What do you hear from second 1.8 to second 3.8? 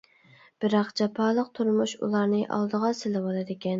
ئۇلارنى ئالدىغا سېلىۋالىدىكەن.